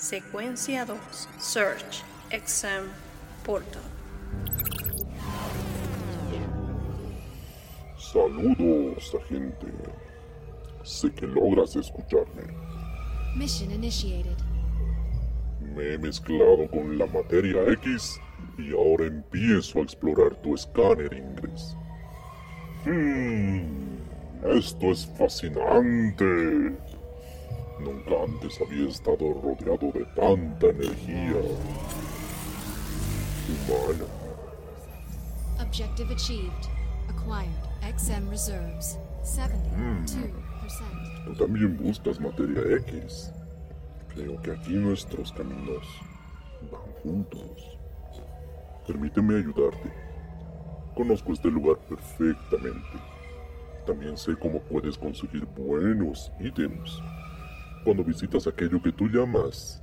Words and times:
Secuencia 0.00 0.86
2. 0.86 0.98
Search. 1.38 2.02
Exam. 2.30 2.88
Portal. 3.44 3.82
Saludos, 7.98 9.14
agente. 9.14 9.66
Sé 10.84 11.12
que 11.12 11.26
logras 11.26 11.76
escucharme. 11.76 12.44
Mission 13.36 13.70
initiated. 13.72 14.38
Me 15.60 15.92
he 15.92 15.98
mezclado 15.98 16.66
con 16.70 16.96
la 16.96 17.04
materia 17.04 17.70
X 17.70 18.18
y 18.56 18.72
ahora 18.72 19.04
empiezo 19.04 19.80
a 19.80 19.82
explorar 19.82 20.34
tu 20.36 20.54
escáner 20.54 21.12
Ingres. 21.12 21.76
Hmm, 22.86 23.98
esto 24.56 24.92
es 24.92 25.06
fascinante. 25.18 26.74
Nunca 27.82 28.10
antes 28.24 28.60
había 28.60 28.88
estado 28.88 29.32
rodeado 29.42 29.90
de 29.92 30.04
tanta 30.14 30.66
energía 30.66 31.40
humana. 33.48 34.04
Objective 35.60 36.12
achieved. 36.12 36.68
Acquired. 37.08 37.48
XM 37.96 38.28
reserves. 38.28 38.98
72%. 39.22 39.94
Tú 41.24 41.34
también 41.34 41.76
buscas 41.78 42.20
materia 42.20 42.60
X. 42.86 43.32
Creo 44.14 44.40
que 44.42 44.52
aquí 44.52 44.74
nuestros 44.74 45.32
caminos 45.32 45.86
van 46.70 46.92
juntos. 47.02 47.78
Permíteme 48.86 49.38
ayudarte. 49.38 49.90
Conozco 50.94 51.32
este 51.32 51.50
lugar 51.50 51.78
perfectamente. 51.88 52.98
También 53.86 54.18
sé 54.18 54.36
cómo 54.36 54.60
puedes 54.60 54.98
conseguir 54.98 55.46
buenos 55.46 56.30
ítems 56.40 57.00
cuando 57.84 58.04
visitas 58.04 58.46
aquello 58.46 58.82
que 58.82 58.92
tú 58.92 59.08
llamas 59.08 59.82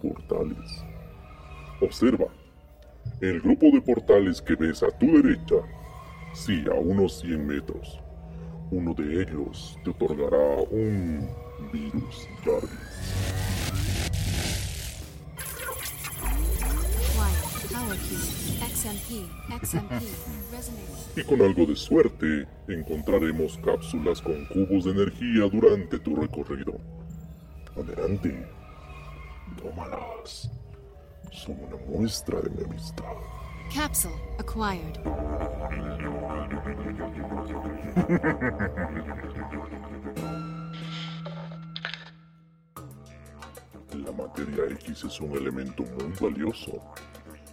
portales. 0.00 0.84
Observa, 1.80 2.26
el 3.20 3.40
grupo 3.40 3.66
de 3.66 3.80
portales 3.80 4.40
que 4.40 4.54
ves 4.54 4.82
a 4.82 4.90
tu 4.98 5.06
derecha, 5.06 5.56
sí, 6.34 6.64
a 6.70 6.74
unos 6.74 7.20
100 7.20 7.46
metros, 7.46 8.00
uno 8.70 8.94
de 8.94 9.22
ellos 9.22 9.78
te 9.84 9.90
otorgará 9.90 10.62
un 10.70 11.28
virus. 11.72 12.28
Y 21.16 21.22
con 21.22 21.42
algo 21.42 21.66
de 21.66 21.76
suerte, 21.76 22.46
encontraremos 22.68 23.58
cápsulas 23.64 24.20
con 24.20 24.44
cubos 24.46 24.84
de 24.84 24.92
energía 24.92 25.48
durante 25.50 25.98
tu 25.98 26.14
recorrido. 26.16 26.78
Adelante, 27.76 28.48
tómalas. 29.62 30.50
Son 31.30 31.56
una 31.60 31.76
muestra 31.86 32.40
de 32.40 32.48
mi 32.50 32.64
amistad. 32.64 33.04
Capsule 33.74 34.14
acquired. 34.38 34.96
La 43.92 44.12
materia 44.12 44.64
X 44.70 45.04
es 45.04 45.20
un 45.20 45.32
elemento 45.32 45.82
muy 45.82 46.12
valioso 46.18 46.80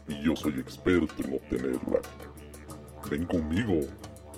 y 0.07 0.23
yo 0.23 0.35
soy 0.35 0.59
experto 0.59 1.23
en 1.23 1.33
obtenerla. 1.33 1.99
Ven 3.09 3.25
conmigo. 3.25 3.81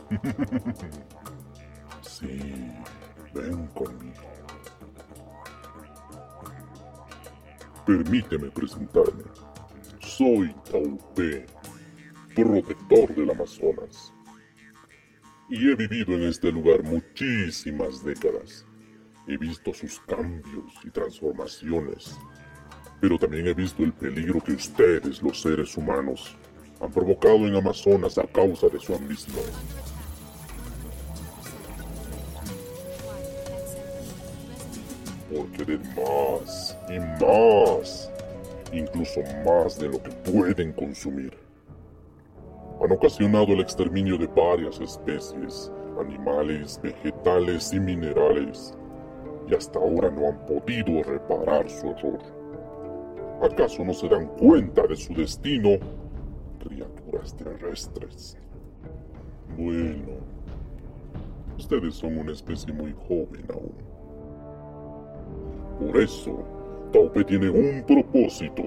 sí, 2.01 2.71
ven 3.33 3.67
conmigo. 3.67 4.34
Permíteme 7.85 8.49
presentarme. 8.49 9.23
Soy 9.99 10.51
Taupé, 10.71 11.45
protector 12.35 13.13
del 13.13 13.29
Amazonas. 13.29 14.11
Y 15.49 15.69
he 15.69 15.75
vivido 15.75 16.15
en 16.15 16.23
este 16.23 16.51
lugar 16.51 16.81
muchísimas 16.83 18.03
décadas. 18.03 18.65
He 19.27 19.37
visto 19.37 19.71
sus 19.71 19.99
cambios 19.99 20.73
y 20.83 20.89
transformaciones. 20.89 22.17
Pero 23.01 23.19
también 23.19 23.47
he 23.47 23.53
visto 23.53 23.83
el 23.83 23.93
peligro 23.93 24.41
que 24.41 24.53
ustedes, 24.53 25.21
los 25.21 25.39
seres 25.41 25.77
humanos, 25.77 26.35
han 26.81 26.91
provocado 26.91 27.47
en 27.47 27.55
Amazonas 27.55 28.17
a 28.17 28.25
causa 28.25 28.67
de 28.67 28.79
su 28.79 28.95
ambición. 28.95 29.45
Por 35.35 35.51
querer 35.51 35.81
más 35.97 36.77
y 36.87 36.97
más, 37.21 38.09
incluso 38.71 39.19
más 39.45 39.77
de 39.77 39.89
lo 39.89 40.01
que 40.01 40.11
pueden 40.31 40.71
consumir. 40.71 41.37
Han 42.81 42.91
ocasionado 42.91 43.47
el 43.47 43.59
exterminio 43.59 44.17
de 44.17 44.27
varias 44.27 44.79
especies, 44.79 45.73
animales, 45.99 46.79
vegetales 46.81 47.73
y 47.73 47.81
minerales, 47.81 48.77
y 49.49 49.55
hasta 49.55 49.77
ahora 49.77 50.09
no 50.09 50.29
han 50.29 50.45
podido 50.45 51.03
reparar 51.03 51.69
su 51.69 51.89
error. 51.89 52.19
¿Acaso 53.41 53.83
no 53.83 53.93
se 53.93 54.07
dan 54.07 54.27
cuenta 54.37 54.87
de 54.87 54.95
su 54.95 55.13
destino? 55.13 55.71
Criaturas 56.63 57.35
terrestres. 57.35 58.37
Bueno, 59.57 60.13
ustedes 61.57 61.95
son 61.95 62.19
una 62.19 62.31
especie 62.31 62.71
muy 62.71 62.93
joven 63.07 63.45
aún. 63.53 63.94
Por 65.79 65.97
eso, 65.97 66.37
Taupe 66.93 67.23
tiene 67.25 67.49
un 67.49 67.83
propósito, 67.85 68.63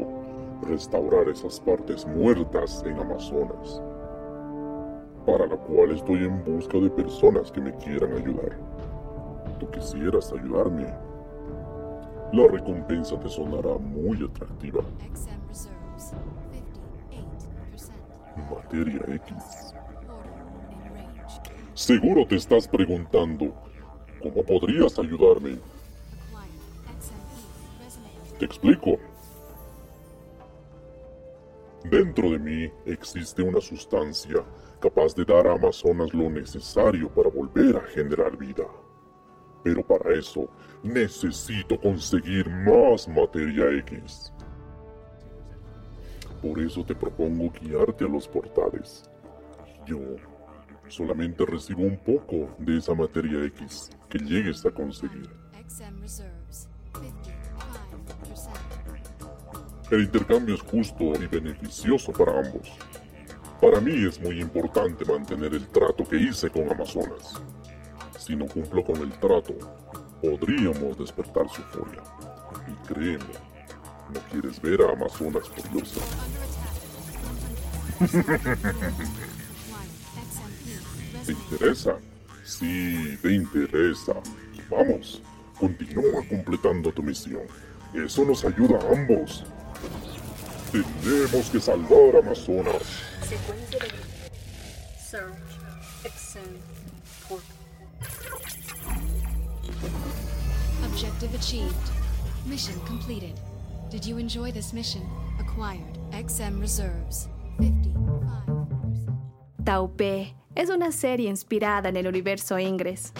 restaurar 0.63 1.29
esas 1.29 1.59
partes 1.61 2.07
muertas 2.07 2.85
en 2.87 2.99
Amazonas, 2.99 3.81
para 5.25 5.47
la 5.47 5.57
cual 5.57 5.93
estoy 5.93 6.25
en 6.25 6.45
busca 6.45 6.79
de 6.79 6.91
personas 6.91 7.51
que 7.51 7.61
me 7.61 7.75
quieran 7.77 8.13
ayudar. 8.13 8.59
¿Tú 9.59 9.71
quisieras 9.71 10.33
ayudarme? 10.33 10.87
La 12.33 12.47
recompensa 12.47 13.19
te 13.19 13.29
sonará 13.31 13.79
muy 13.79 14.23
atractiva. 14.23 14.83
XM 15.15 15.49
reserves. 15.49 16.13
58%. 17.81 18.55
Materia 18.55 19.01
X. 19.15 19.75
Seguro 21.73 22.27
te 22.27 22.37
estás 22.37 22.69
preguntando, 22.69 23.55
¿cómo 24.21 24.43
podrías 24.43 24.99
ayudarme? 24.99 25.59
Te 28.39 28.45
explico. 28.45 28.99
Dentro 31.91 32.31
de 32.31 32.39
mí 32.39 32.73
existe 32.87 33.43
una 33.43 33.61
sustancia 33.61 34.45
capaz 34.81 35.15
de 35.17 35.25
dar 35.25 35.49
a 35.49 35.55
Amazonas 35.55 36.15
lo 36.15 36.31
necesario 36.31 37.09
para 37.09 37.31
volver 37.31 37.77
a 37.77 37.81
generar 37.87 38.37
vida. 38.37 38.65
Pero 39.65 39.85
para 39.85 40.15
eso 40.15 40.49
necesito 40.85 41.81
conseguir 41.81 42.49
más 42.49 43.09
materia 43.09 43.73
X. 43.79 44.33
Por 46.41 46.61
eso 46.61 46.85
te 46.85 46.95
propongo 46.95 47.53
guiarte 47.61 48.05
a 48.05 48.09
los 48.09 48.29
portales. 48.29 49.11
Yo 49.85 49.99
solamente 50.87 51.45
recibo 51.45 51.83
un 51.83 51.99
poco 51.99 52.55
de 52.59 52.79
esa 52.79 52.95
materia 52.95 53.45
X 53.47 53.91
que 54.09 54.19
llegues 54.19 54.65
a 54.65 54.71
conseguir. 54.71 55.29
XM 56.99 58.31
reserves. 58.31 58.69
55%. 59.89 59.91
El 59.91 60.03
intercambio 60.03 60.55
es 60.55 60.63
justo 60.63 61.05
y 61.21 61.27
beneficioso 61.27 62.13
para 62.13 62.39
ambos. 62.39 62.69
Para 63.61 63.81
mí 63.81 64.07
es 64.07 64.21
muy 64.21 64.41
importante 64.41 65.05
mantener 65.05 65.55
el 65.55 65.67
trato 65.69 66.05
que 66.09 66.17
hice 66.17 66.49
con 66.51 66.71
Amazonas. 66.71 67.41
Si 68.19 68.37
no 68.37 68.47
cumplo 68.47 68.85
con 68.85 68.97
el 68.99 69.11
trato, 69.19 69.55
podríamos 70.23 70.97
despertar 70.99 71.49
su 71.49 71.63
furia. 71.63 72.03
Y 72.69 72.75
créeme, 72.87 73.25
no 74.15 74.21
quieres 74.31 74.61
ver 74.61 74.83
a 74.83 74.93
Amazonas 74.93 75.49
furiosa. 75.49 76.01
¿Te 81.27 81.33
interesa? 81.33 81.97
Sí, 82.45 83.19
te 83.21 83.33
interesa. 83.33 84.15
Vamos, 84.71 85.21
continúa 85.59 86.23
completando 86.29 86.93
tu 86.93 87.03
misión. 87.03 87.43
Eso 87.95 88.25
nos 88.25 88.45
ayuda 88.45 88.79
a 88.79 88.93
ambos. 88.93 89.45
Tenemos 90.73 91.51
que 91.51 91.61
salvar 91.61 92.17
a 92.17 92.19
Amazonas. 92.19 92.83
Secuencia 93.23 93.79
de 93.81 94.99
Search. 94.99 95.59
Objective 100.85 101.35
achieved. 101.35 101.75
Mission 102.47 102.79
completed. 102.87 103.39
Did 103.91 104.05
you 104.05 104.19
enjoy 104.19 104.53
this 104.53 104.73
mission? 104.73 105.03
Acquired. 105.39 105.99
XM 106.13 106.61
reserves. 106.61 107.29
55%. 107.59 108.67
Taupé 109.65 110.35
es 110.55 110.71
una 110.71 110.93
serie 110.93 111.29
inspirada 111.29 111.89
en 111.89 111.97
el 111.97 112.07
universo 112.07 112.59
Ingres. 112.59 113.13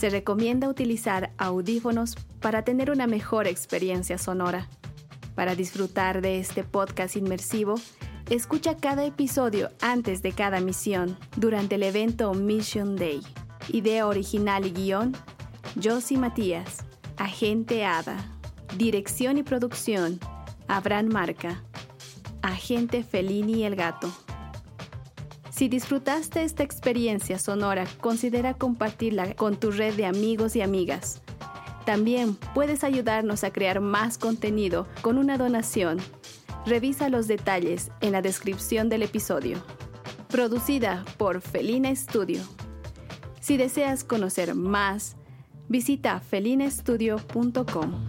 Se 0.00 0.08
recomienda 0.08 0.70
utilizar 0.70 1.30
audífonos 1.36 2.14
para 2.40 2.64
tener 2.64 2.90
una 2.90 3.06
mejor 3.06 3.46
experiencia 3.46 4.16
sonora. 4.16 4.66
Para 5.34 5.54
disfrutar 5.54 6.22
de 6.22 6.38
este 6.38 6.64
podcast 6.64 7.16
inmersivo, 7.16 7.74
escucha 8.30 8.78
cada 8.78 9.04
episodio 9.04 9.68
antes 9.82 10.22
de 10.22 10.32
cada 10.32 10.62
misión 10.62 11.18
durante 11.36 11.74
el 11.74 11.82
evento 11.82 12.32
Mission 12.32 12.96
Day. 12.96 13.20
Idea 13.68 14.06
original 14.06 14.64
y 14.64 14.70
guion, 14.70 15.14
Josie 15.84 16.16
Matías, 16.16 16.78
Agente 17.18 17.84
Ada. 17.84 18.16
Dirección 18.78 19.36
y 19.36 19.42
producción, 19.42 20.18
Abraham 20.66 21.10
Marca. 21.12 21.62
Agente 22.40 23.04
Felini 23.04 23.64
el 23.64 23.76
Gato. 23.76 24.10
Si 25.60 25.68
disfrutaste 25.68 26.42
esta 26.42 26.62
experiencia 26.62 27.38
sonora, 27.38 27.84
considera 28.00 28.54
compartirla 28.54 29.34
con 29.34 29.60
tu 29.60 29.70
red 29.70 29.92
de 29.92 30.06
amigos 30.06 30.56
y 30.56 30.62
amigas. 30.62 31.20
También 31.84 32.34
puedes 32.54 32.82
ayudarnos 32.82 33.44
a 33.44 33.52
crear 33.52 33.82
más 33.82 34.16
contenido 34.16 34.86
con 35.02 35.18
una 35.18 35.36
donación. 35.36 35.98
Revisa 36.64 37.10
los 37.10 37.28
detalles 37.28 37.90
en 38.00 38.12
la 38.12 38.22
descripción 38.22 38.88
del 38.88 39.02
episodio. 39.02 39.62
Producida 40.30 41.04
por 41.18 41.42
Felina 41.42 41.94
Studio. 41.94 42.40
Si 43.42 43.58
deseas 43.58 44.02
conocer 44.02 44.54
más, 44.54 45.14
visita 45.68 46.20
felinastudio.com. 46.20 48.06